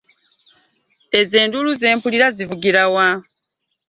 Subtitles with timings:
[1.19, 3.07] Ezo enduulu ze mpulira zivugira wa?